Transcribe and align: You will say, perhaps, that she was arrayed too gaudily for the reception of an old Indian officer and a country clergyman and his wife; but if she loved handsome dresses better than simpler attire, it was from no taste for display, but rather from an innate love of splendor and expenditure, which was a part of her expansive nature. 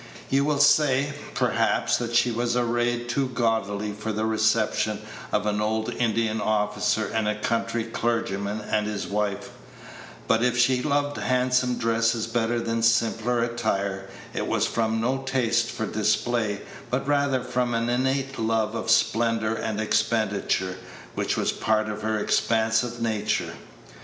You 0.31 0.45
will 0.45 0.57
say, 0.57 1.13
perhaps, 1.35 1.97
that 1.97 2.15
she 2.15 2.31
was 2.31 2.57
arrayed 2.57 3.07
too 3.07 3.27
gaudily 3.27 3.91
for 3.91 4.11
the 4.11 4.25
reception 4.25 4.99
of 5.31 5.45
an 5.45 5.61
old 5.61 5.93
Indian 5.93 6.41
officer 6.41 7.05
and 7.13 7.27
a 7.27 7.37
country 7.39 7.83
clergyman 7.83 8.61
and 8.67 8.87
his 8.87 9.05
wife; 9.05 9.51
but 10.27 10.41
if 10.43 10.57
she 10.57 10.81
loved 10.81 11.17
handsome 11.17 11.75
dresses 11.77 12.25
better 12.25 12.59
than 12.59 12.81
simpler 12.81 13.41
attire, 13.43 14.09
it 14.33 14.47
was 14.47 14.65
from 14.65 14.99
no 14.99 15.19
taste 15.19 15.69
for 15.69 15.85
display, 15.85 16.61
but 16.89 17.07
rather 17.07 17.43
from 17.43 17.75
an 17.75 17.87
innate 17.87 18.39
love 18.39 18.73
of 18.73 18.89
splendor 18.89 19.53
and 19.53 19.79
expenditure, 19.79 20.77
which 21.13 21.37
was 21.37 21.51
a 21.51 21.53
part 21.53 21.87
of 21.87 22.01
her 22.01 22.17
expansive 22.17 22.99
nature. 22.99 23.53